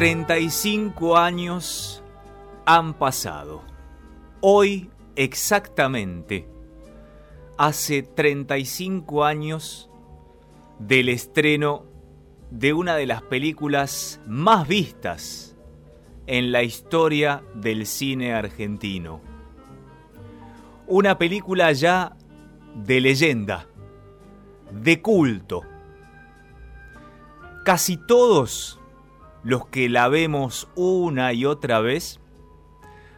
[0.00, 2.02] 35 años
[2.64, 3.62] han pasado.
[4.40, 6.48] Hoy exactamente,
[7.58, 9.90] hace 35 años
[10.78, 11.84] del estreno
[12.50, 15.54] de una de las películas más vistas
[16.26, 19.20] en la historia del cine argentino.
[20.86, 22.16] Una película ya
[22.74, 23.66] de leyenda,
[24.72, 25.60] de culto.
[27.66, 28.79] Casi todos
[29.42, 32.20] los que la vemos una y otra vez,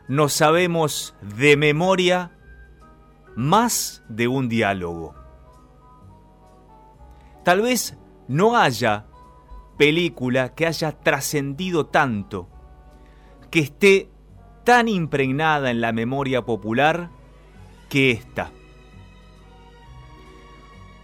[0.08, 2.32] nos sabemos de memoria
[3.34, 5.14] más de un diálogo.
[7.44, 7.96] Tal vez
[8.28, 9.06] no haya
[9.76, 12.48] película que haya trascendido tanto,
[13.50, 14.10] que esté
[14.64, 17.10] tan impregnada en la memoria popular
[17.88, 18.50] que esta.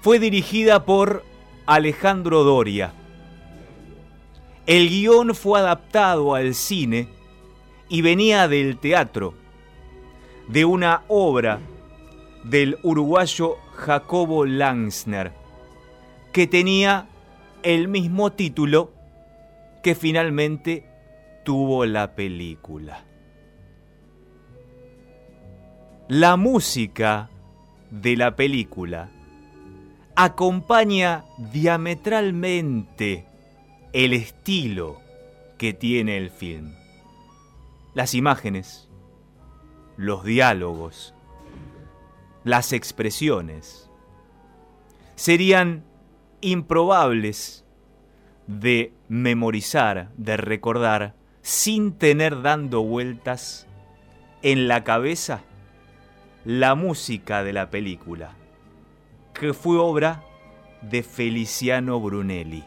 [0.01, 1.25] Fue dirigida por
[1.67, 2.95] Alejandro Doria
[4.69, 7.09] el guion fue adaptado al cine
[7.89, 9.33] y venía del teatro,
[10.47, 11.59] de una obra
[12.45, 15.33] del uruguayo Jacobo Langsner,
[16.33, 17.09] que tenía
[17.63, 18.93] el mismo título
[19.83, 20.85] que finalmente
[21.47, 23.07] tuvo la película.
[26.09, 27.31] La música
[27.91, 29.09] de la película
[30.15, 33.28] acompaña diametralmente
[33.93, 35.01] el estilo
[35.57, 36.75] que tiene el film.
[37.95, 38.89] Las imágenes,
[39.97, 41.15] los diálogos,
[42.45, 43.91] las expresiones
[45.17, 45.85] serían
[46.41, 47.65] improbables
[48.47, 53.67] de memorizar, de recordar, sin tener dando vueltas
[54.43, 55.43] en la cabeza
[56.45, 58.37] la música de la película,
[59.35, 60.23] que fue obra
[60.83, 62.65] de Feliciano Brunelli.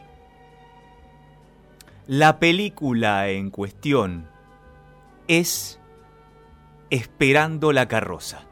[2.08, 4.28] La película en cuestión
[5.28, 5.78] es
[6.90, 8.51] Esperando la carroza.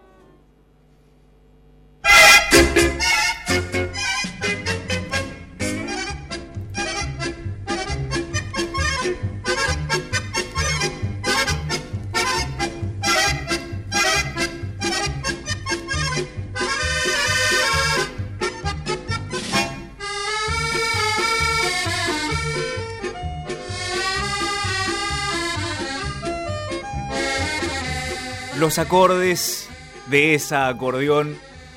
[28.60, 29.70] Los acordes
[30.10, 31.34] de esa acordeón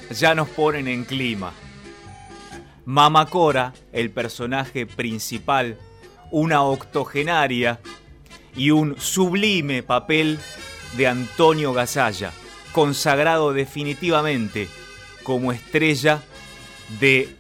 [0.10, 1.54] ya nos ponen en clima.
[2.84, 5.78] Mama Cora, el personaje principal,
[6.30, 7.80] una octogenaria
[8.54, 10.40] y un sublime papel
[10.98, 12.34] de Antonio Gasalla,
[12.74, 14.68] consagrado definitivamente
[15.24, 16.22] como estrella
[17.00, 17.34] de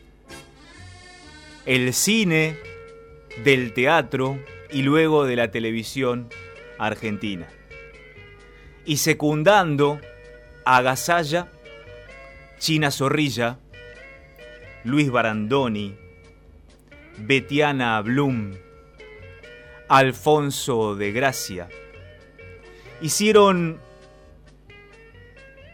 [1.65, 2.55] el cine,
[3.43, 4.39] del teatro
[4.71, 6.29] y luego de la televisión
[6.79, 7.45] argentina
[8.85, 9.99] y secundando
[10.65, 11.51] a Gasalla,
[12.59, 13.59] China Zorrilla,
[14.83, 15.95] Luis Barandoni,
[17.17, 18.53] Betiana Blum,
[19.87, 21.69] Alfonso de Gracia,
[23.01, 23.79] hicieron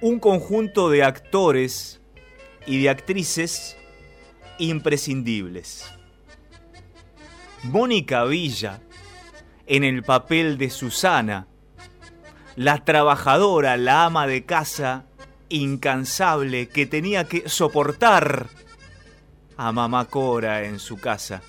[0.01, 2.01] un conjunto de actores
[2.65, 3.77] y de actrices
[4.57, 5.91] imprescindibles.
[7.63, 8.81] Mónica Villa,
[9.65, 11.47] en el papel de Susana,
[12.59, 15.05] la trabajadora, la ama de casa
[15.47, 18.47] incansable que tenía que soportar
[19.55, 21.41] a mamá Cora en su casa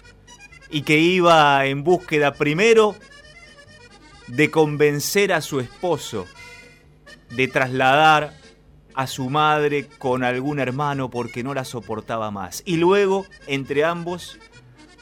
[0.70, 2.94] y que iba en búsqueda primero
[4.28, 6.28] de convencer a su esposo
[7.30, 8.32] de trasladar
[8.94, 12.62] a su madre con algún hermano porque no la soportaba más.
[12.64, 14.38] Y luego entre ambos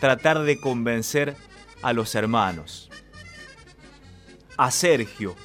[0.01, 1.37] tratar de convencer
[1.83, 2.89] a los hermanos.
[4.57, 5.37] A Sergio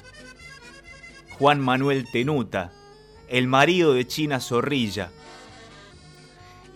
[1.38, 2.70] Juan Manuel Tenuta,
[3.28, 5.10] el marido de China Zorrilla,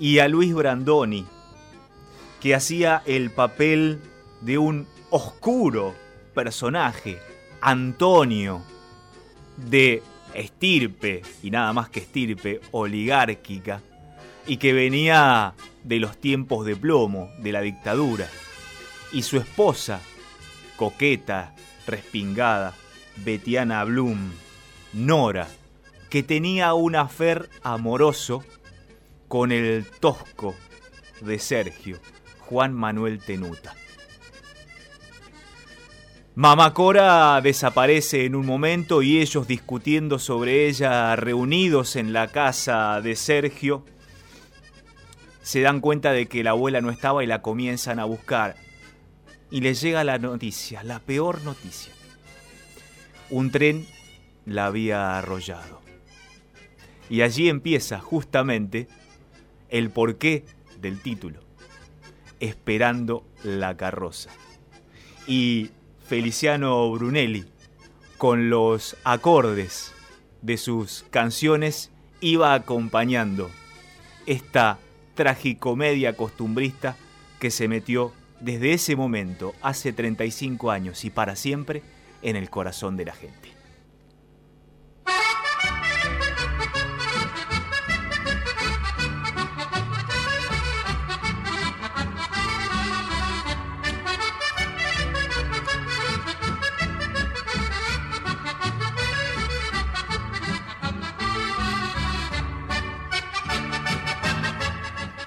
[0.01, 1.27] y a Luis Brandoni,
[2.41, 4.01] que hacía el papel
[4.41, 5.95] de un oscuro
[6.35, 7.19] personaje,
[7.61, 8.63] Antonio,
[9.57, 10.03] de
[10.35, 13.81] estirpe, y nada más que estirpe, oligárquica,
[14.45, 15.55] y que venía
[15.85, 18.29] de los tiempos de plomo, de la dictadura,
[19.13, 20.01] y su esposa,
[20.77, 21.55] coqueta,
[21.87, 22.75] respingada,
[23.17, 24.31] Betiana Blum,
[24.93, 25.49] Nora,
[26.11, 28.45] que tenía un afer amoroso
[29.29, 30.55] con el tosco
[31.21, 31.99] de Sergio,
[32.41, 33.75] Juan Manuel Tenuta.
[36.35, 43.17] Mamacora desaparece en un momento y ellos discutiendo sobre ella, reunidos en la casa de
[43.17, 43.85] Sergio,
[45.43, 48.57] se dan cuenta de que la abuela no estaba y la comienzan a buscar.
[49.51, 51.93] y le llega la noticia, la peor noticia.
[53.31, 53.87] Un tren
[54.49, 55.81] la había arrollado.
[57.11, 58.89] Y allí empieza justamente
[59.69, 60.45] el porqué
[60.81, 61.41] del título,
[62.41, 64.31] Esperando la carroza.
[65.27, 65.71] Y
[66.07, 67.45] Feliciano Brunelli,
[68.17, 69.93] con los acordes
[70.43, 71.91] de sus canciones,
[72.21, 73.51] iba acompañando
[74.27, 74.79] esta
[75.15, 76.97] tragicomedia costumbrista
[77.39, 81.83] que se metió desde ese momento, hace 35 años y para siempre,
[82.23, 83.58] en el corazón de la gente.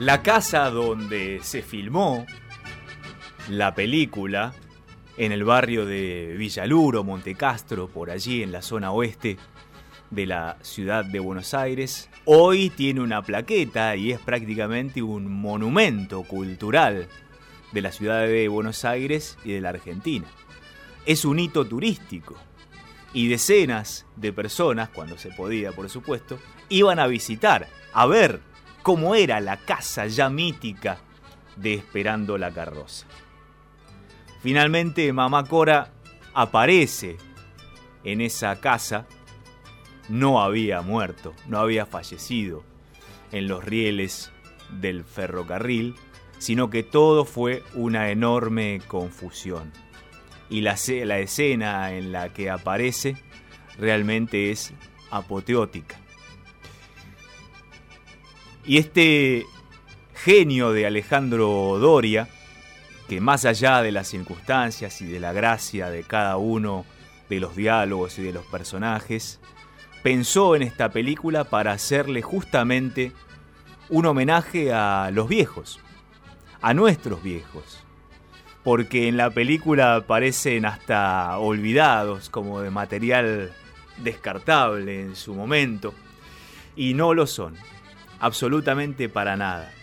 [0.01, 2.25] La casa donde se filmó
[3.49, 4.51] la película,
[5.15, 9.37] en el barrio de Villaluro, Montecastro, por allí en la zona oeste
[10.09, 16.23] de la ciudad de Buenos Aires, hoy tiene una plaqueta y es prácticamente un monumento
[16.23, 17.07] cultural
[17.71, 20.25] de la ciudad de Buenos Aires y de la Argentina.
[21.05, 22.37] Es un hito turístico
[23.13, 26.39] y decenas de personas, cuando se podía por supuesto,
[26.69, 28.50] iban a visitar, a ver
[28.81, 30.99] cómo era la casa ya mítica
[31.55, 33.05] de Esperando la carroza.
[34.41, 35.91] Finalmente Mamá Cora
[36.33, 37.17] aparece
[38.03, 39.05] en esa casa,
[40.09, 42.63] no había muerto, no había fallecido
[43.31, 44.31] en los rieles
[44.69, 45.95] del ferrocarril,
[46.39, 49.71] sino que todo fue una enorme confusión.
[50.49, 50.75] Y la,
[51.05, 53.15] la escena en la que aparece
[53.77, 54.73] realmente es
[55.11, 55.99] apoteótica.
[58.63, 59.45] Y este
[60.13, 62.27] genio de Alejandro Doria,
[63.09, 66.85] que más allá de las circunstancias y de la gracia de cada uno
[67.27, 69.39] de los diálogos y de los personajes,
[70.03, 73.13] pensó en esta película para hacerle justamente
[73.89, 75.79] un homenaje a los viejos,
[76.61, 77.83] a nuestros viejos,
[78.63, 83.53] porque en la película parecen hasta olvidados como de material
[83.97, 85.95] descartable en su momento,
[86.75, 87.55] y no lo son
[88.21, 89.73] absolutamente para nada.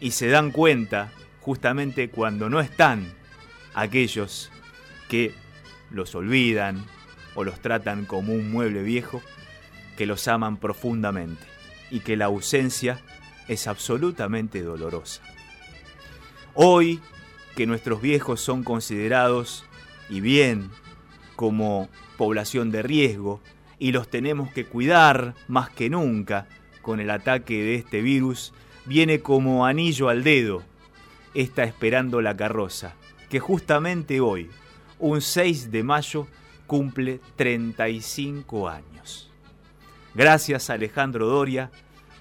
[0.00, 3.12] Y se dan cuenta justamente cuando no están
[3.74, 4.50] aquellos
[5.08, 5.34] que
[5.90, 6.86] los olvidan
[7.34, 9.20] o los tratan como un mueble viejo,
[9.96, 11.44] que los aman profundamente
[11.90, 13.00] y que la ausencia
[13.48, 15.22] es absolutamente dolorosa.
[16.54, 17.00] Hoy
[17.56, 19.64] que nuestros viejos son considerados,
[20.08, 20.70] y bien,
[21.34, 23.40] como población de riesgo,
[23.78, 26.46] y los tenemos que cuidar más que nunca,
[26.82, 28.52] con el ataque de este virus
[28.86, 30.62] viene como anillo al dedo.
[31.34, 32.94] Está esperando la carroza,
[33.28, 34.50] que justamente hoy,
[34.98, 36.26] un 6 de mayo,
[36.66, 39.30] cumple 35 años.
[40.14, 41.70] Gracias a Alejandro Doria,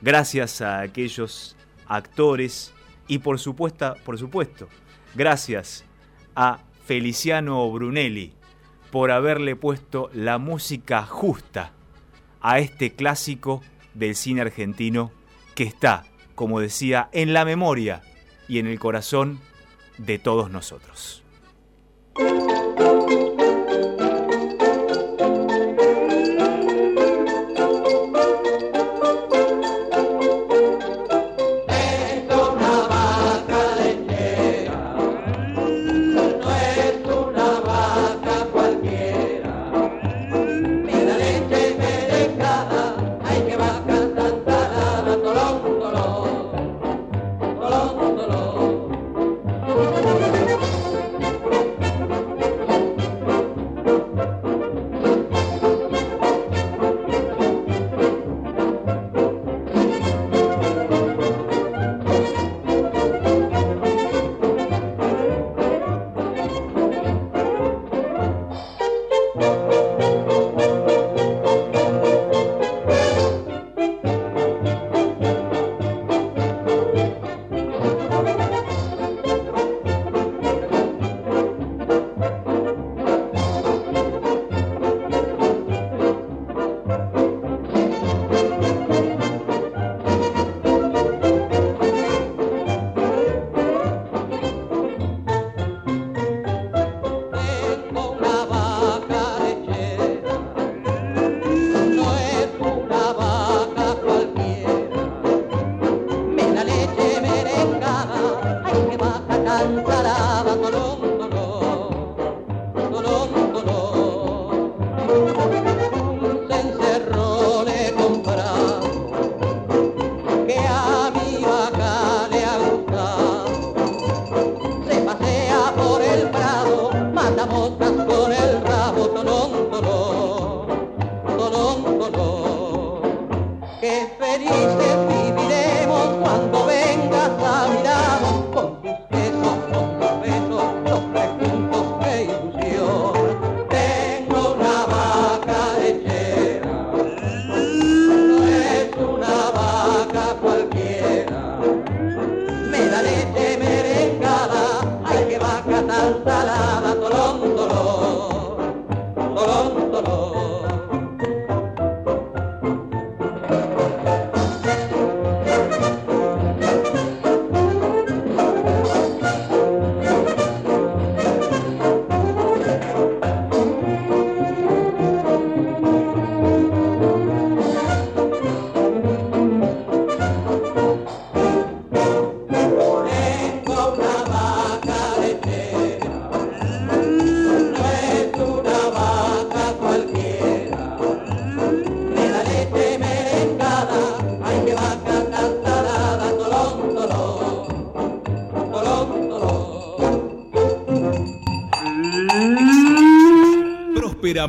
[0.02, 1.56] gracias a aquellos
[1.88, 2.74] actores
[3.08, 4.70] y por supuesto, por supuesto,
[5.16, 5.84] gracias
[6.36, 8.34] a Feliciano Brunelli
[8.92, 11.74] por haberle puesto la música justa
[12.42, 13.62] a este clásico
[14.00, 15.12] del cine argentino
[15.53, 18.01] que está, como decía, en la memoria
[18.48, 19.39] y en el corazón
[19.98, 21.24] de todos nosotros.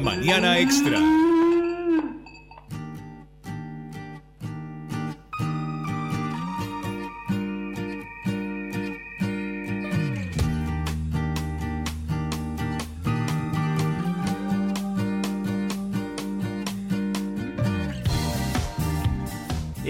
[0.03, 1.20] Mañana Extra.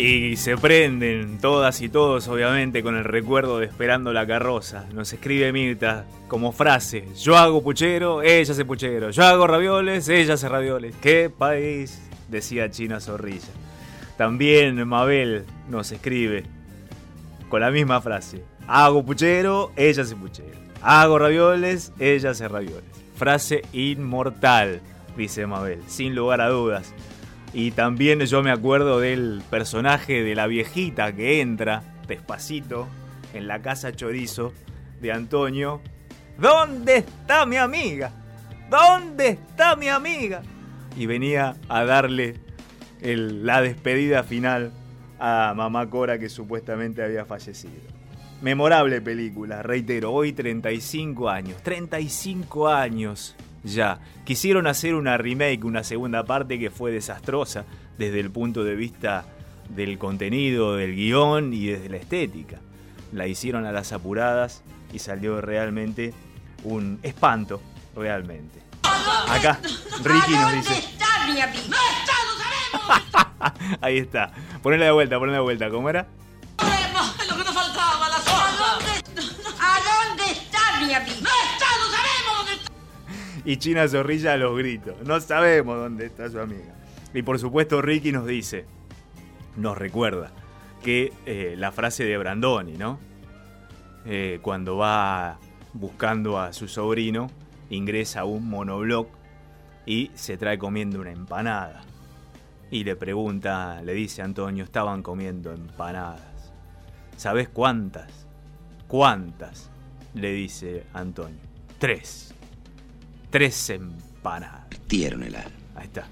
[0.00, 4.86] Y se prenden todas y todos, obviamente, con el recuerdo de Esperando la carroza.
[4.94, 9.10] Nos escribe Mirta como frase: Yo hago puchero, ella hace puchero.
[9.10, 10.94] Yo hago ravioles, ella hace ravioles.
[11.02, 12.00] ¡Qué país!
[12.28, 13.50] Decía China Zorrilla.
[14.16, 16.44] También Mabel nos escribe
[17.50, 20.58] con la misma frase: Hago puchero, ella hace puchero.
[20.80, 22.84] Hago ravioles, ella hace ravioles.
[23.16, 24.80] Frase inmortal,
[25.14, 26.94] dice Mabel, sin lugar a dudas.
[27.52, 32.86] Y también yo me acuerdo del personaje de la viejita que entra despacito
[33.34, 34.52] en la casa chorizo
[35.00, 35.80] de Antonio.
[36.38, 38.12] ¿Dónde está mi amiga?
[38.70, 40.42] ¿Dónde está mi amiga?
[40.96, 42.36] Y venía a darle
[43.00, 44.72] la despedida final
[45.18, 47.74] a mamá Cora que supuestamente había fallecido.
[48.42, 54.00] Memorable película, reitero, hoy 35 años, 35 años ya.
[54.24, 57.64] Quisieron hacer una remake, una segunda parte que fue desastrosa
[57.98, 59.24] desde el punto de vista
[59.68, 62.58] del contenido, del guion y desde la estética.
[63.12, 64.62] La hicieron a las apuradas
[64.92, 66.12] y salió realmente
[66.64, 67.60] un espanto,
[67.96, 68.60] realmente.
[69.28, 69.60] Acá,
[70.02, 70.84] Ricky nos dice...
[73.80, 74.32] Ahí está.
[74.62, 75.70] Ponela de vuelta, ponela de vuelta.
[75.70, 76.06] ¿Cómo era?
[83.44, 84.94] Y China Zorrilla a los gritos.
[85.04, 86.74] No sabemos dónde está su amiga.
[87.14, 88.66] Y por supuesto Ricky nos dice,
[89.56, 90.30] nos recuerda,
[90.82, 92.98] que eh, la frase de Brandoni, ¿no?
[94.06, 95.38] Eh, cuando va
[95.72, 97.30] buscando a su sobrino,
[97.68, 99.08] ingresa a un monobloc
[99.86, 101.82] y se trae comiendo una empanada.
[102.70, 106.52] Y le pregunta, le dice Antonio, estaban comiendo empanadas.
[107.16, 108.26] ¿Sabes cuántas?
[108.86, 109.70] ¿Cuántas?
[110.14, 111.40] Le dice Antonio.
[111.78, 112.29] Tres.
[113.30, 114.68] Tres empanadas.
[114.86, 115.50] Tierno el alma.
[115.76, 116.06] Ahí está.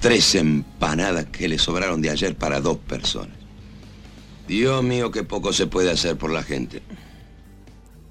[0.00, 3.36] Tres empanadas que le sobraron de ayer para dos personas.
[4.46, 6.82] Dios mío, qué poco se puede hacer por la gente.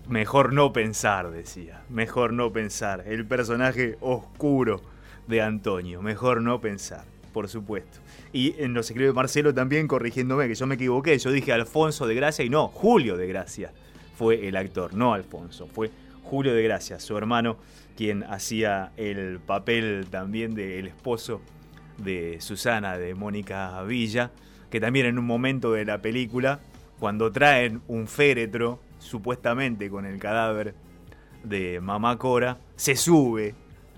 [0.09, 1.81] Mejor no pensar, decía.
[1.89, 3.03] Mejor no pensar.
[3.07, 4.81] El personaje oscuro
[5.27, 6.01] de Antonio.
[6.01, 7.99] Mejor no pensar, por supuesto.
[8.33, 11.17] Y eh, nos escribe Marcelo también corrigiéndome que yo me equivoqué.
[11.19, 13.71] Yo dije Alfonso de Gracia y no, Julio de Gracia
[14.17, 15.67] fue el actor, no Alfonso.
[15.67, 15.91] Fue
[16.23, 17.57] Julio de Gracia, su hermano,
[17.95, 21.41] quien hacía el papel también del esposo
[21.97, 24.31] de Susana, de Mónica Villa,
[24.69, 26.59] que también en un momento de la película,
[26.99, 30.73] cuando traen un féretro, supuestamente con el cadáver
[31.43, 33.53] de Mamá Cora, se sube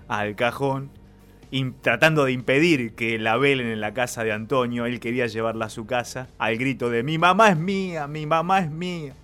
[0.08, 0.90] al cajón,
[1.80, 5.70] tratando de impedir que la velen en la casa de Antonio, él quería llevarla a
[5.70, 9.14] su casa, al grito de mi mamá es mía, mi mamá es mía.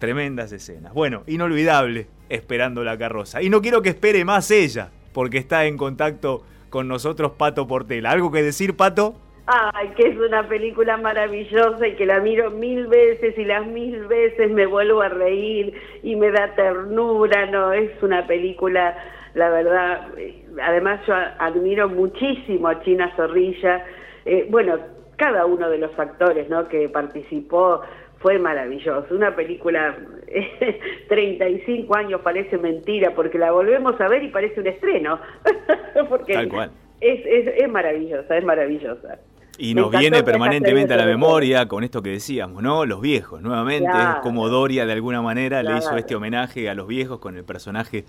[0.00, 0.94] Tremendas escenas.
[0.94, 3.42] Bueno, inolvidable, esperando la carroza.
[3.42, 8.10] Y no quiero que espere más ella, porque está en contacto con nosotros Pato Portela.
[8.10, 9.14] ¿Algo que decir, Pato?
[9.46, 14.06] Ay, que es una película maravillosa y que la miro mil veces y las mil
[14.06, 17.72] veces me vuelvo a reír y me da ternura, ¿no?
[17.74, 18.96] Es una película,
[19.34, 23.84] la verdad, eh, además yo admiro muchísimo a China Zorrilla,
[24.24, 24.78] eh, bueno,
[25.16, 26.66] cada uno de los actores, ¿no?
[26.68, 27.82] Que participó
[28.20, 29.06] fue maravilloso.
[29.14, 29.96] Una película,
[31.08, 35.18] 35 años parece mentira porque la volvemos a ver y parece un estreno.
[36.08, 36.70] porque Tal cual.
[37.00, 39.18] Es, es, es maravillosa, es maravillosa.
[39.58, 42.86] Y nos viene permanentemente a la memoria con esto que decíamos, ¿no?
[42.86, 43.90] Los viejos, nuevamente.
[43.90, 44.16] Claro.
[44.16, 47.44] Es como Doria de alguna manera le hizo este homenaje a los viejos con el
[47.44, 48.04] personaje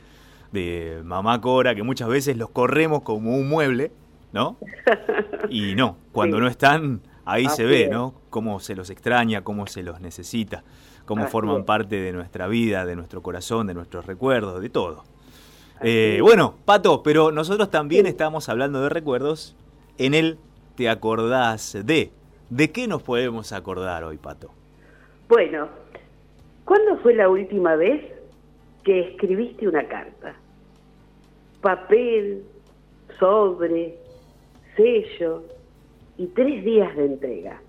[0.53, 3.91] de Mamá Cora, que muchas veces los corremos como un mueble,
[4.33, 4.57] ¿no?
[5.49, 6.43] Y no, cuando Sí.
[6.43, 7.89] no están, ahí se Así ve, es.
[7.91, 8.13] ¿no?
[8.29, 10.63] Cómo se los extraña, cómo se los necesita,
[11.05, 11.65] cómo Así forman es.
[11.65, 15.03] parte de nuestra vida, de nuestro corazón, de nuestros recuerdos, de todo.
[15.81, 18.11] Eh, bueno, Pato, pero nosotros también Sí.
[18.11, 19.55] estamos hablando de recuerdos.
[19.97, 20.37] En él
[20.75, 22.11] te acordás de.
[22.49, 24.51] ¿De qué nos podemos acordar hoy, Pato?
[25.29, 25.69] Bueno,
[26.65, 28.03] ¿cuándo fue la última vez
[28.83, 30.35] que escribiste una carta?
[31.61, 32.43] Papel,
[33.19, 33.95] sobre,
[34.75, 35.43] sello
[36.21, 37.59] y tres días de entrega.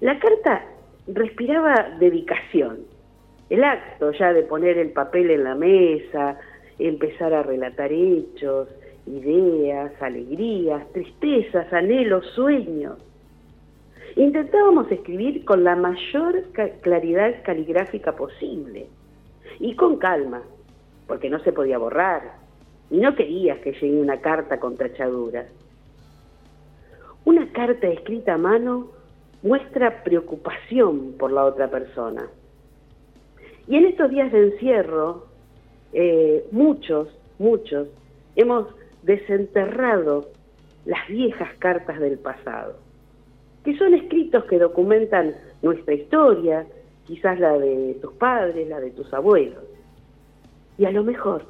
[0.00, 0.64] La carta
[1.06, 2.78] respiraba dedicación.
[3.50, 6.38] El acto ya de poner el papel en la mesa,
[6.78, 8.68] empezar a relatar hechos,
[9.06, 12.96] ideas, alegrías, tristezas, anhelos, sueños.
[14.16, 16.42] Intentábamos escribir con la mayor
[16.80, 18.86] claridad caligráfica posible
[19.60, 20.40] y con calma,
[21.06, 22.22] porque no se podía borrar
[22.90, 25.46] y no querías que llegue una carta con tachaduras.
[27.26, 28.88] Una carta escrita a mano
[29.42, 32.26] muestra preocupación por la otra persona.
[33.68, 35.26] Y en estos días de encierro,
[35.92, 37.88] eh, muchos, muchos,
[38.36, 38.68] hemos
[39.02, 40.28] desenterrado
[40.84, 42.86] las viejas cartas del pasado
[43.64, 46.64] que son escritos que documentan nuestra historia,
[47.04, 49.64] quizás la de tus padres, la de tus abuelos.
[50.78, 51.42] Y a lo mejor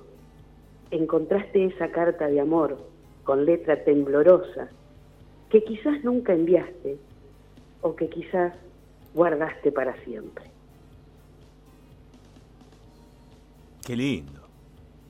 [0.90, 2.78] encontraste esa carta de amor
[3.24, 4.70] con letra temblorosa
[5.50, 6.98] que quizás nunca enviaste
[7.82, 8.52] o que quizás
[9.14, 10.44] guardaste para siempre.
[13.86, 14.40] Qué lindo.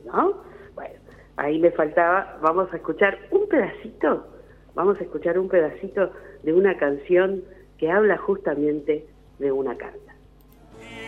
[0.05, 0.43] ¿No?
[0.75, 0.95] Bueno,
[1.37, 4.27] ahí me faltaba, vamos a escuchar un pedacito,
[4.75, 7.43] vamos a escuchar un pedacito de una canción
[7.79, 9.07] que habla justamente
[9.39, 10.15] de una carta.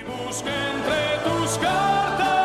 [0.07, 2.38] Busca entre tus cartas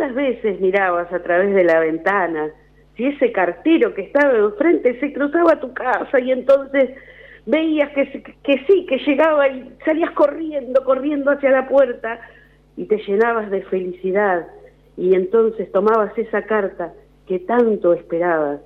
[0.00, 2.50] cuántas veces mirabas a través de la ventana
[2.96, 6.90] si ese cartero que estaba enfrente se cruzaba a tu casa y entonces
[7.44, 12.18] veías que, que sí, que llegaba y salías corriendo, corriendo hacia la puerta
[12.78, 14.46] y te llenabas de felicidad
[14.96, 16.94] y entonces tomabas esa carta
[17.26, 18.60] que tanto esperabas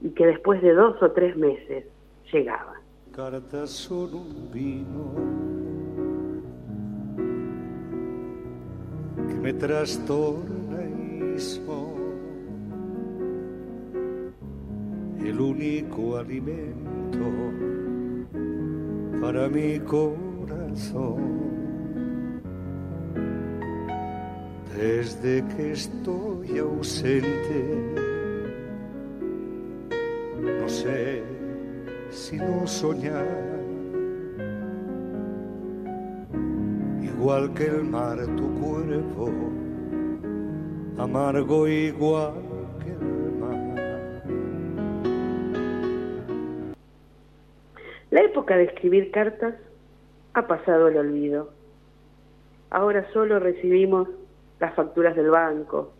[0.00, 1.86] y que después de dos o tres meses
[2.32, 2.74] llegaba?
[3.12, 5.12] Cartas son un vino
[9.28, 10.57] que me trastorna
[15.24, 17.26] el único alimento
[19.20, 21.38] para mi corazón.
[24.76, 27.94] Desde que estoy ausente,
[30.40, 31.22] no sé
[32.10, 33.28] si no soñar.
[37.00, 39.30] Igual que el mar, tu cuerpo,
[40.98, 42.34] amargo igual
[42.82, 43.54] que el mar.
[48.10, 49.54] La época de escribir cartas
[50.34, 51.50] ha pasado al olvido.
[52.70, 54.08] Ahora solo recibimos
[54.58, 55.92] las facturas del banco,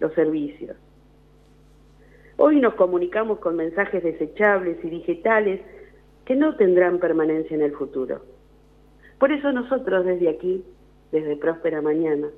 [0.00, 0.76] los servicios.
[2.38, 5.60] Hoy nos comunicamos con mensajes desechables y digitales
[6.24, 8.22] que no tendrán permanencia en el futuro.
[9.18, 10.64] Por eso nosotros desde aquí,
[11.12, 12.28] desde Próspera Mañana,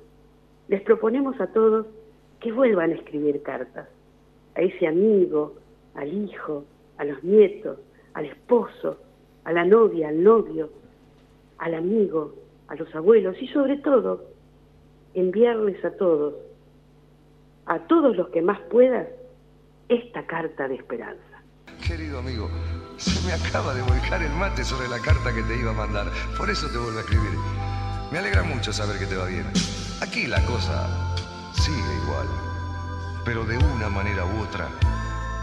[0.67, 1.87] les proponemos a todos
[2.39, 3.87] que vuelvan a escribir cartas
[4.55, 5.55] a ese amigo,
[5.95, 6.65] al hijo,
[6.97, 7.79] a los nietos,
[8.13, 8.97] al esposo,
[9.43, 10.69] a la novia, al novio,
[11.57, 12.35] al amigo,
[12.67, 14.25] a los abuelos y sobre todo
[15.13, 16.35] enviarles a todos,
[17.65, 19.07] a todos los que más puedan,
[19.89, 21.23] esta carta de esperanza.
[21.85, 22.47] Querido amigo,
[22.97, 26.07] se me acaba de volcar el mate sobre la carta que te iba a mandar.
[26.37, 27.31] Por eso te vuelvo a escribir.
[28.11, 29.45] Me alegra mucho saber que te va bien.
[30.01, 30.87] Aquí la cosa
[31.59, 32.27] sigue igual.
[33.25, 34.69] Pero de una manera u otra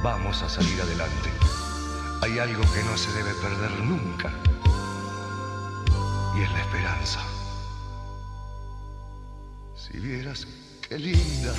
[0.02, 1.30] vamos a salir adelante.
[2.22, 4.30] Hay algo que no se debe perder nunca.
[6.36, 7.20] Y es la esperanza.
[9.76, 10.46] Si vieras
[10.88, 11.52] qué linda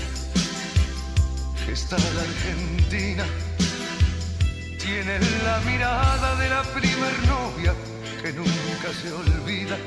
[1.71, 3.25] está la Argentina.
[4.79, 7.73] Tiene la mirada de la primer novia
[8.21, 9.77] que nunca se olvida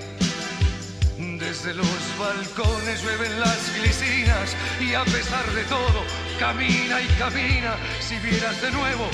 [1.41, 1.87] Desde los
[2.19, 6.05] balcones llueven las glicinas y a pesar de todo
[6.39, 7.77] camina y camina.
[7.99, 9.09] Si vieras de nuevo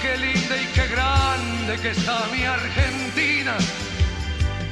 [0.00, 3.56] qué linda y qué grande que está mi Argentina.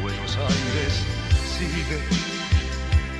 [0.01, 1.03] Buenos Aires
[1.59, 1.99] sigue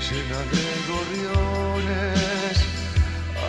[0.09, 2.59] llena de gorriones.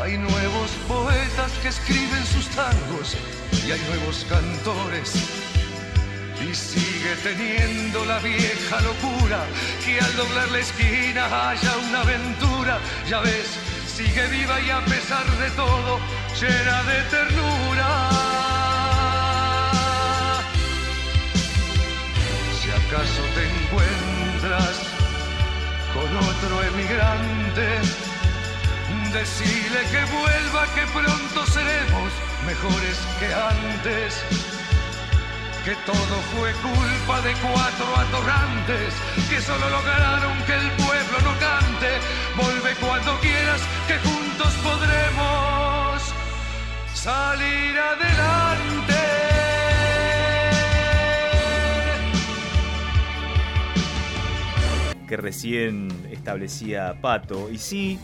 [0.01, 3.15] Hay nuevos poetas que escriben sus tangos
[3.63, 5.50] y hay nuevos cantores.
[6.49, 9.45] Y sigue teniendo la vieja locura
[9.85, 12.79] que al doblar la esquina haya una aventura.
[13.07, 13.47] Ya ves,
[13.87, 15.99] sigue viva y a pesar de todo
[16.39, 17.89] llena de ternura.
[22.59, 24.75] Si acaso te encuentras
[25.93, 27.67] con otro emigrante,
[29.13, 32.11] decile que vuelva, que pronto seremos
[32.45, 34.50] mejores que antes.
[35.63, 38.93] Que todo fue culpa de cuatro atorrantes
[39.29, 41.89] que solo lograron que el pueblo no cante.
[42.35, 46.01] Vuelve cuando quieras, que juntos podremos
[46.95, 49.01] salir adelante.
[55.11, 57.51] que recién establecía Pato.
[57.51, 57.99] Y sí,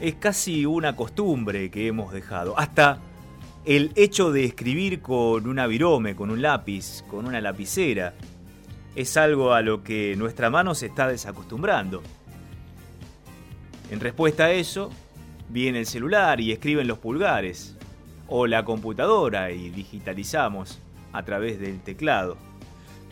[0.00, 2.56] es casi una costumbre que hemos dejado.
[2.56, 2.98] Hasta
[3.68, 8.14] el hecho de escribir con una virome, con un lápiz, con una lapicera,
[8.96, 12.02] es algo a lo que nuestra mano se está desacostumbrando.
[13.90, 14.88] En respuesta a eso,
[15.50, 17.76] viene el celular y escriben los pulgares,
[18.26, 20.80] o la computadora y digitalizamos
[21.12, 22.38] a través del teclado.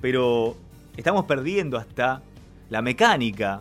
[0.01, 0.57] Pero
[0.97, 2.23] estamos perdiendo hasta
[2.71, 3.61] la mecánica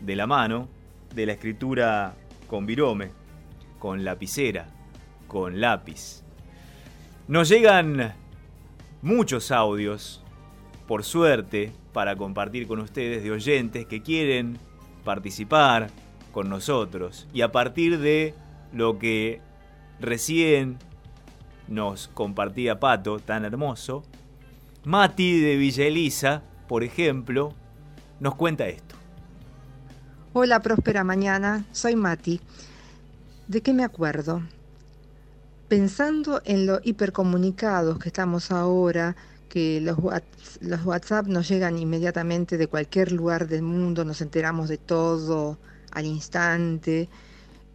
[0.00, 0.66] de la mano
[1.14, 2.16] de la escritura
[2.48, 3.12] con virome,
[3.78, 4.66] con lapicera,
[5.28, 6.21] con lápiz.
[7.28, 8.14] Nos llegan
[9.00, 10.20] muchos audios,
[10.88, 14.58] por suerte, para compartir con ustedes de oyentes que quieren
[15.04, 15.90] participar
[16.32, 18.34] con nosotros y a partir de
[18.72, 19.40] lo que
[20.00, 20.78] recién
[21.68, 24.02] nos compartía Pato, tan hermoso,
[24.84, 27.54] Mati de Villa Elisa, por ejemplo,
[28.18, 28.96] nos cuenta esto.
[30.32, 32.40] Hola, próspera mañana, soy Mati.
[33.46, 34.42] ¿De qué me acuerdo?
[35.72, 39.16] Pensando en lo hipercomunicados que estamos ahora,
[39.48, 44.68] que los, Whats- los WhatsApp nos llegan inmediatamente de cualquier lugar del mundo, nos enteramos
[44.68, 45.56] de todo
[45.92, 47.08] al instante.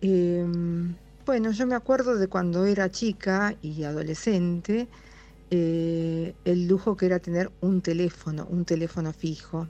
[0.01, 4.87] Em, bueno, yo me acuerdo de cuando era chica y adolescente,
[5.49, 9.67] eh, el lujo que era tener un teléfono, un teléfono fijo.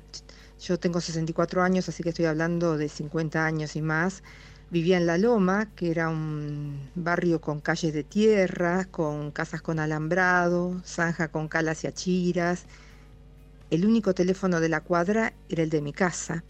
[0.59, 4.21] Yo tengo 64 años, así que estoy hablando de 50 años y más.
[4.69, 9.79] Vivía en La Loma, que era un barrio con calles de tierra, con casas con
[9.79, 12.65] alambrado, zanja con calas y achiras.
[13.69, 16.43] El único teléfono de la cuadra era el de mi casa.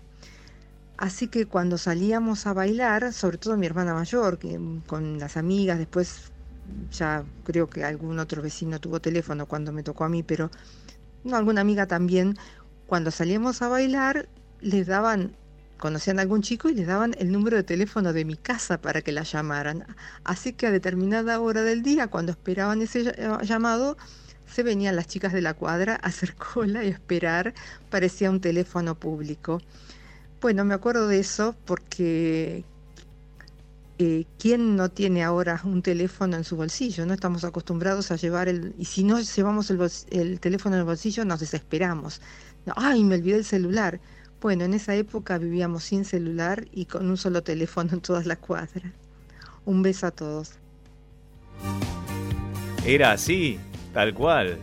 [0.98, 5.38] Así que cuando salíamos a bailar, sobre todo mi hermana mayor, que mm, con las
[5.38, 6.32] amigas, después
[6.92, 10.50] ya creo que algún otro vecino tuvo teléfono cuando me tocó a mí, pero
[11.24, 12.36] no, alguna amiga también,
[12.88, 14.28] cuando salíamos a bailar,
[14.60, 15.36] les daban,
[15.78, 19.02] conocían a algún chico y les daban el número de teléfono de mi casa para
[19.02, 19.86] que la llamaran.
[20.24, 23.98] Así que a determinada hora del día, cuando esperaban ese ll- llamado,
[24.46, 27.54] se venían las chicas de la cuadra a hacer cola y esperar,
[27.90, 29.62] parecía un teléfono público.
[30.42, 32.66] Bueno, me acuerdo de eso porque
[34.00, 37.06] eh, ¿quién no tiene ahora un teléfono en su bolsillo?
[37.06, 38.76] No estamos acostumbrados a llevar el...
[38.78, 42.22] Y si no llevamos el, teléfono en el bolsillo, nos desesperamos.
[42.76, 44.00] ¡Ay, me olvidé el celular!
[44.40, 48.38] Bueno, en esa época vivíamos sin celular y con un solo teléfono en todas las
[48.38, 48.94] cuadras.
[49.66, 50.54] Un beso a todos.
[52.86, 53.60] Era así,
[53.94, 54.60] tal cual.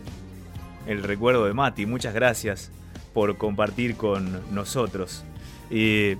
[0.87, 2.71] El recuerdo de Mati, muchas gracias
[3.13, 5.23] por compartir con nosotros.
[5.69, 6.17] Eh,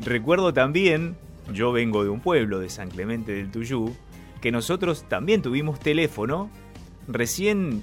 [0.00, 1.16] recuerdo también,
[1.52, 3.94] yo vengo de un pueblo, de San Clemente del Tuyú,
[4.40, 6.50] que nosotros también tuvimos teléfono
[7.06, 7.82] recién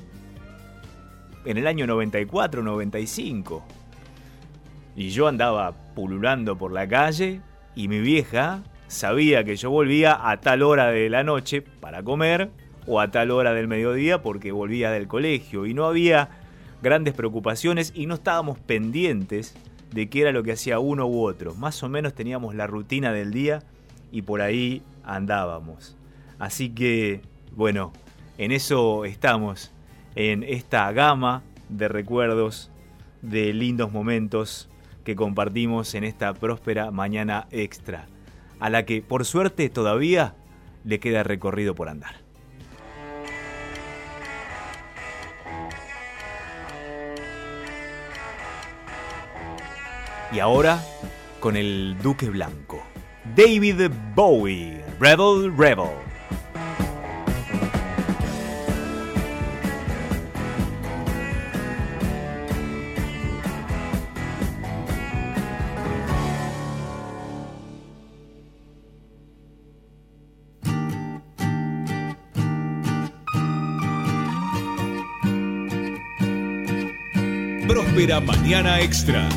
[1.45, 3.63] en el año 94-95.
[4.95, 7.41] Y yo andaba pululando por la calle
[7.75, 12.49] y mi vieja sabía que yo volvía a tal hora de la noche para comer
[12.87, 16.29] o a tal hora del mediodía porque volvía del colegio y no había
[16.81, 19.55] grandes preocupaciones y no estábamos pendientes
[19.91, 21.55] de qué era lo que hacía uno u otro.
[21.55, 23.63] Más o menos teníamos la rutina del día
[24.11, 25.97] y por ahí andábamos.
[26.37, 27.21] Así que,
[27.55, 27.91] bueno,
[28.37, 29.71] en eso estamos,
[30.15, 32.71] en esta gama de recuerdos,
[33.21, 34.69] de lindos momentos
[35.05, 38.07] que compartimos en esta próspera mañana extra,
[38.59, 40.35] a la que por suerte todavía
[40.83, 42.15] le queda recorrido por andar.
[50.33, 50.83] Y ahora
[51.39, 52.83] con el Duque Blanco.
[53.35, 56.14] David Bowie, Rebel Rebel.
[77.67, 79.27] Próspera Mañana Extra.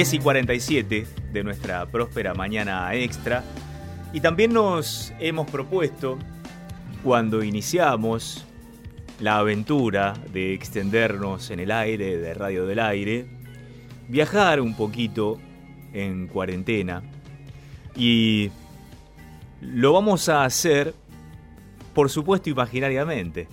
[0.00, 3.44] Y 47 de nuestra próspera mañana extra.
[4.14, 6.18] Y también nos hemos propuesto,
[7.04, 8.46] cuando iniciamos
[9.20, 13.28] la aventura de extendernos en el aire, de Radio del Aire,
[14.08, 15.38] viajar un poquito
[15.92, 17.02] en cuarentena.
[17.94, 18.50] Y
[19.60, 20.94] lo vamos a hacer,
[21.92, 23.48] por supuesto, imaginariamente,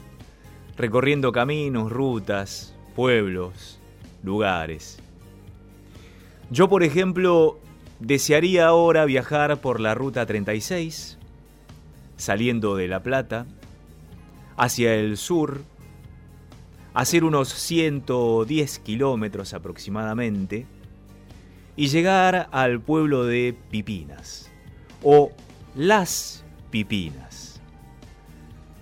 [0.77, 3.79] recorriendo caminos, rutas, pueblos,
[4.23, 5.03] lugares.
[6.49, 7.59] Yo, por ejemplo,
[7.99, 11.17] desearía ahora viajar por la Ruta 36,
[12.15, 13.45] saliendo de La Plata,
[14.55, 15.61] hacia el sur,
[16.93, 20.65] hacer unos 110 kilómetros aproximadamente,
[21.75, 24.49] y llegar al pueblo de Pipinas,
[25.03, 25.31] o
[25.75, 27.59] Las Pipinas.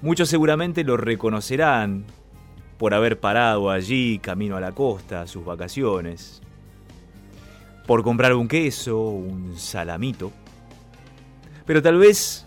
[0.03, 2.05] Muchos seguramente lo reconocerán
[2.77, 6.43] por haber parado allí camino a la costa, sus vacaciones
[7.85, 10.31] por comprar un queso, un salamito.
[11.65, 12.45] Pero tal vez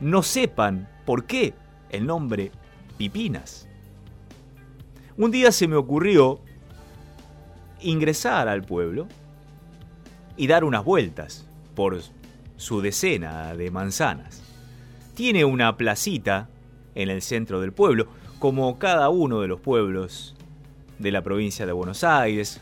[0.00, 1.54] no sepan por qué
[1.90, 2.52] el nombre
[2.96, 3.68] Pipinas.
[5.16, 6.40] Un día se me ocurrió
[7.80, 9.08] ingresar al pueblo
[10.36, 12.00] y dar unas vueltas por
[12.56, 14.42] su decena de manzanas.
[15.14, 16.48] Tiene una placita
[16.94, 18.08] en el centro del pueblo,
[18.38, 20.34] como cada uno de los pueblos
[20.98, 22.60] de la provincia de Buenos Aires,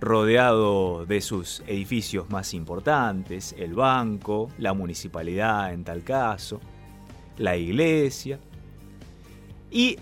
[0.00, 6.60] rodeado de sus edificios más importantes, el banco, la municipalidad en tal caso,
[7.36, 8.38] la iglesia.
[9.70, 9.98] Y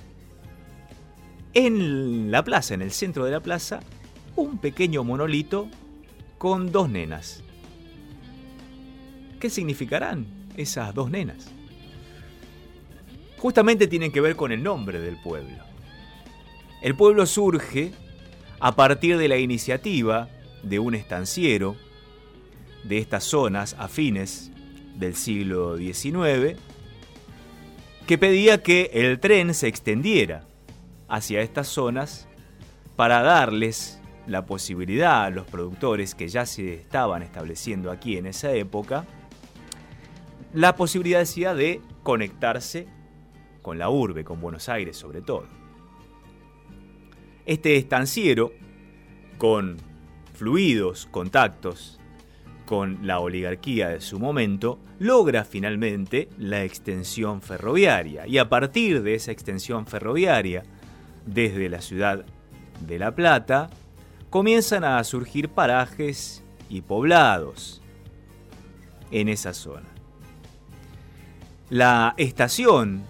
[1.55, 3.81] en la plaza, en el centro de la plaza,
[4.37, 5.69] un pequeño monolito
[6.39, 7.43] con dos nenas.
[9.41, 11.51] ¿Qué significarán esas dos nenas?
[13.39, 15.65] Justamente tienen que ver con el nombre del pueblo.
[16.83, 17.93] El pueblo surge
[18.61, 20.29] a partir de la iniciativa
[20.63, 21.77] de un estanciero
[22.85, 24.51] de estas zonas a fines
[24.97, 26.59] del siglo XIX,
[28.07, 30.45] que pedía que el tren se extendiera
[31.09, 32.29] hacia estas zonas
[32.95, 38.53] para darles la posibilidad a los productores que ya se estaban estableciendo aquí en esa
[38.53, 39.05] época,
[40.53, 42.87] la posibilidad de conectarse
[43.63, 45.66] con la urbe, con Buenos Aires sobre todo.
[47.47, 48.53] Este estanciero,
[49.39, 49.77] con
[50.35, 52.01] fluidos contactos
[52.67, 58.27] con la oligarquía de su momento, logra finalmente la extensión ferroviaria.
[58.27, 60.65] Y a partir de esa extensión ferroviaria,
[61.25, 62.25] desde la ciudad
[62.81, 63.71] de La Plata,
[64.29, 67.81] comienzan a surgir parajes y poblados
[69.13, 69.89] en esa zona.
[71.71, 73.05] La estación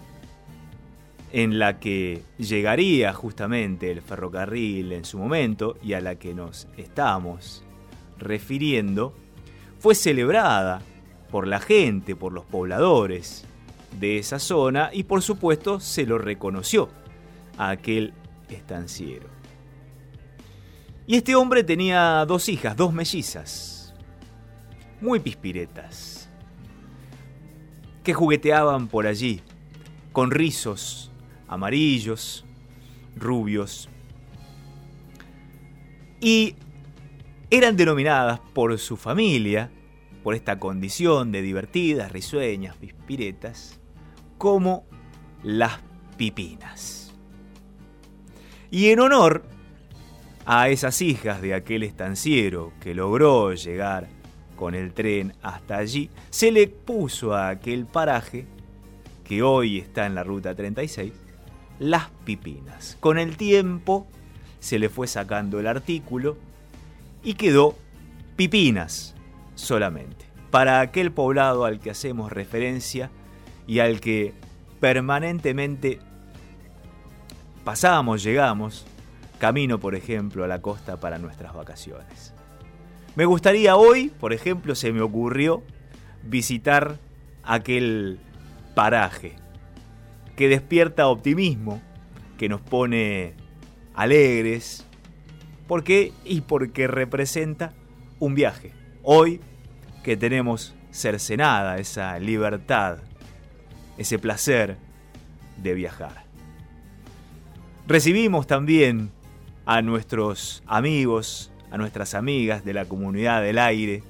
[1.31, 6.67] en la que llegaría justamente el ferrocarril en su momento y a la que nos
[6.77, 7.63] estamos
[8.17, 9.13] refiriendo,
[9.79, 10.81] fue celebrada
[11.29, 13.45] por la gente, por los pobladores
[13.99, 16.89] de esa zona y por supuesto se lo reconoció
[17.57, 18.13] a aquel
[18.49, 19.27] estanciero.
[21.05, 23.93] Y este hombre tenía dos hijas, dos mellizas,
[24.99, 26.29] muy pispiretas,
[28.03, 29.41] que jugueteaban por allí,
[30.11, 31.11] con rizos
[31.47, 32.45] amarillos,
[33.15, 33.89] rubios,
[36.19, 36.55] y
[37.49, 39.71] eran denominadas por su familia,
[40.23, 43.79] por esta condición de divertidas, risueñas, pispiretas,
[44.37, 44.85] como
[45.43, 45.79] las
[46.17, 47.13] pipinas.
[48.69, 49.43] Y en honor
[50.45, 54.07] a esas hijas de aquel estanciero que logró llegar
[54.55, 58.47] con el tren hasta allí, se le puso a aquel paraje,
[59.23, 61.13] que hoy está en la ruta 36,
[61.79, 62.97] las pipinas.
[62.99, 64.07] Con el tiempo
[64.59, 66.37] se le fue sacando el artículo
[67.23, 67.75] y quedó
[68.35, 69.15] pipinas
[69.55, 70.25] solamente.
[70.51, 73.09] Para aquel poblado al que hacemos referencia
[73.67, 74.33] y al que
[74.79, 75.99] permanentemente
[77.63, 78.85] pasamos, llegamos,
[79.39, 82.33] camino por ejemplo a la costa para nuestras vacaciones.
[83.15, 85.63] Me gustaría hoy, por ejemplo, se me ocurrió
[86.23, 86.97] visitar
[87.43, 88.19] aquel
[88.75, 89.35] paraje
[90.37, 91.81] que despierta optimismo,
[92.37, 93.33] que nos pone
[93.95, 94.85] alegres.
[95.67, 96.13] ¿Por qué?
[96.23, 97.73] Y porque representa
[98.19, 98.71] un viaje.
[99.01, 99.41] Hoy
[100.03, 102.99] que tenemos cercenada esa libertad,
[103.97, 104.77] ese placer
[105.57, 106.23] de viajar.
[107.87, 109.09] Recibimos también
[109.65, 114.03] a nuestros amigos, a nuestras amigas de la comunidad del aire,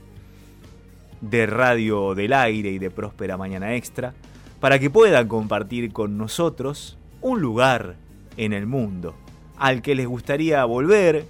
[1.22, 4.14] de Radio del Aire y de Próspera Mañana Extra,
[4.60, 7.96] para que puedan compartir con nosotros un lugar
[8.38, 9.16] en el mundo
[9.58, 11.26] al que les gustaría volver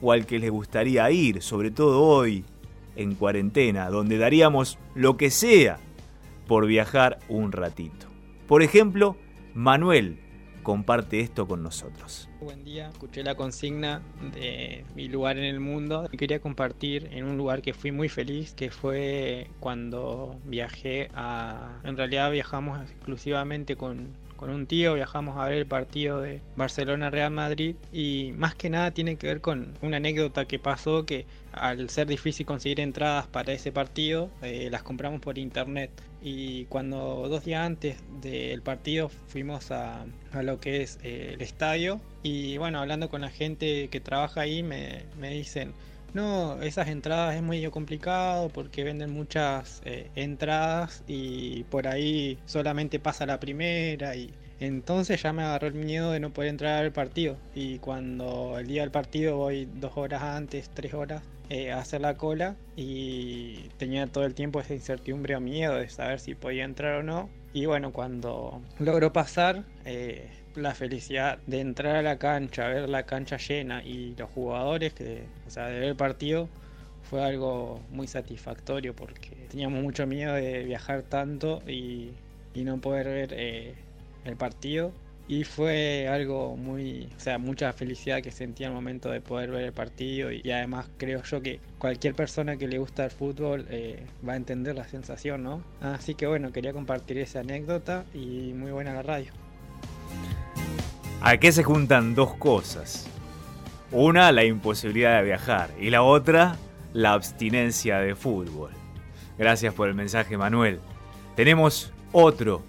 [0.00, 2.44] o al que les gustaría ir, sobre todo hoy
[2.96, 5.78] en cuarentena, donde daríamos lo que sea
[6.46, 8.06] por viajar un ratito.
[8.46, 9.16] Por ejemplo,
[9.54, 10.18] Manuel
[10.64, 12.28] comparte esto con nosotros.
[12.40, 16.08] Buen día, escuché la consigna de mi lugar en el mundo.
[16.18, 21.78] Quería compartir en un lugar que fui muy feliz, que fue cuando viajé a...
[21.84, 27.30] En realidad viajamos exclusivamente con, con un tío, viajamos a ver el partido de Barcelona-Real
[27.30, 31.88] Madrid y más que nada tiene que ver con una anécdota que pasó que al
[31.88, 35.90] ser difícil conseguir entradas para ese partido, eh, las compramos por internet.
[36.26, 41.42] Y cuando dos días antes del partido fuimos a, a lo que es eh, el
[41.42, 45.74] estadio y bueno, hablando con la gente que trabaja ahí me, me dicen,
[46.14, 52.98] no, esas entradas es muy complicado porque venden muchas eh, entradas y por ahí solamente
[52.98, 56.92] pasa la primera y entonces ya me agarró el miedo de no poder entrar al
[56.92, 57.36] partido.
[57.54, 62.16] Y cuando el día del partido voy dos horas antes, tres horas eh, hacer la
[62.16, 66.96] cola y tenía todo el tiempo esa incertidumbre o miedo de saber si podía entrar
[66.96, 69.64] o no y bueno, cuando logró pasar...
[69.84, 74.94] Eh, la felicidad de entrar a la cancha, ver la cancha llena y los jugadores,
[74.94, 76.48] que, o sea, de ver el partido,
[77.02, 82.12] fue algo muy satisfactorio porque teníamos mucho miedo de viajar tanto y,
[82.54, 83.74] y no poder ver eh,
[84.24, 84.92] el partido.
[85.26, 89.64] Y fue algo muy, o sea, mucha felicidad que sentía al momento de poder ver
[89.64, 94.04] el partido y, además creo yo que cualquier persona que le gusta el fútbol eh,
[94.26, 95.62] va a entender la sensación, ¿no?
[95.80, 99.32] Así que bueno, quería compartir esa anécdota y muy buena la radio.
[101.22, 103.08] ¿A qué se juntan dos cosas?
[103.90, 106.56] Una, la imposibilidad de viajar y la otra,
[106.92, 108.72] la abstinencia de fútbol.
[109.38, 110.80] Gracias por el mensaje, Manuel.
[111.34, 112.62] Tenemos otro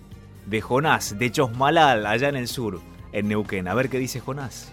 [0.46, 2.82] de Jonás, de Chosmalal, allá en el sur,
[3.12, 3.68] en Neuquén.
[3.68, 4.72] A ver qué dice Jonás.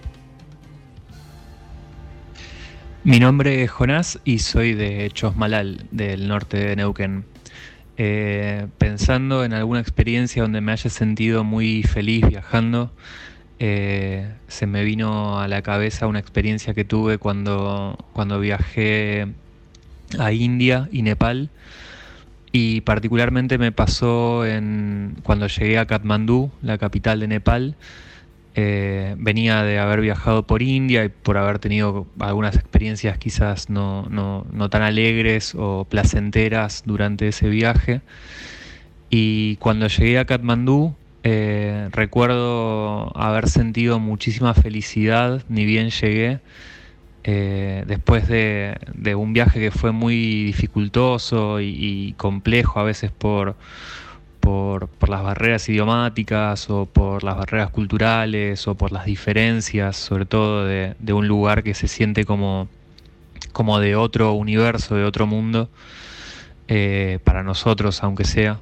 [3.04, 7.24] Mi nombre es Jonás y soy de Chosmalal, del norte de Neuquén.
[7.96, 12.92] Eh, pensando en alguna experiencia donde me haya sentido muy feliz viajando,
[13.58, 19.28] eh, se me vino a la cabeza una experiencia que tuve cuando, cuando viajé
[20.18, 21.50] a India y Nepal.
[22.52, 27.76] Y particularmente me pasó en, cuando llegué a Katmandú, la capital de Nepal.
[28.54, 34.06] Eh, venía de haber viajado por India y por haber tenido algunas experiencias quizás no,
[34.10, 38.02] no, no tan alegres o placenteras durante ese viaje.
[39.08, 46.40] Y cuando llegué a Katmandú, eh, recuerdo haber sentido muchísima felicidad, ni bien llegué,
[47.24, 48.76] eh, después de,
[49.16, 53.56] un viaje que fue muy dificultoso y, complejo a veces por,
[55.08, 60.94] las barreras idiomáticas o por las barreras culturales o por las diferencias, sobre todo de,
[61.12, 62.68] un lugar que se siente como,
[63.52, 65.70] como de otro universo, de otro mundo,
[66.68, 68.60] eh, para nosotros aunque sea.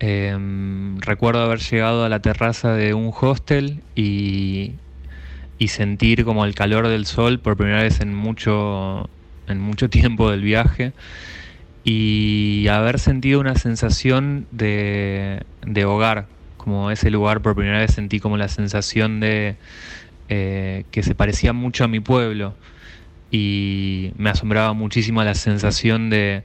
[0.00, 4.74] Em, recuerdo haber llegado a la terraza de un hostel y,
[5.66, 9.10] sentir como el calor del sol por primera vez en mucho,
[9.48, 10.92] en mucho tiempo del viaje.
[11.82, 15.42] Y haber sentido una sensación de,
[15.84, 19.56] hogar, como ese lugar por primera vez sentí como la sensación de
[20.28, 22.54] eh, que se parecía mucho a mi pueblo.
[23.32, 26.44] Y me asombraba muchísimo la sensación de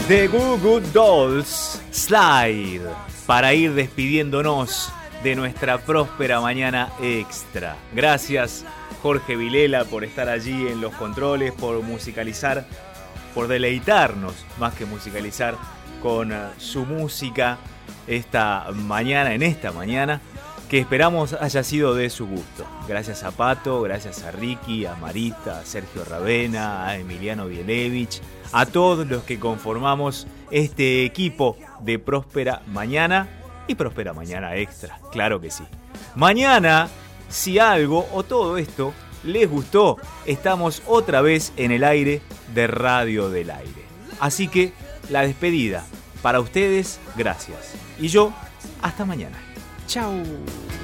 [0.07, 2.83] The Goo Goo Dolls Slide
[3.27, 4.93] para ir despidiéndonos
[5.23, 7.77] de nuestra próspera mañana extra.
[7.95, 8.67] Gracias
[9.03, 12.67] Jorge Vilela por estar allí en los controles, por musicalizar,
[13.35, 15.57] por deleitarnos más que musicalizar
[16.03, 17.57] con eh, su música
[18.07, 20.21] esta mañana, en esta mañana,
[20.75, 22.67] que esperamos haya sido de su gusto.
[22.89, 28.21] Gracias a Pato, gracias a Ricky, a Marita, a Sergio Ravena, a Emiliano Bielevich,
[28.51, 33.29] a todos los que conformamos este equipo de Próspera Mañana
[33.69, 35.63] y Próspera Mañana Extra, claro que sí.
[36.17, 36.89] Mañana,
[37.29, 42.21] si algo o todo esto les gustó, estamos otra vez en el aire
[42.53, 43.85] de Radio del Aire.
[44.19, 44.73] Así que
[45.09, 45.87] la despedida
[46.21, 47.77] para ustedes, gracias.
[48.01, 48.33] Y yo,
[48.83, 49.54] hasta mañana.
[49.87, 50.84] 下午。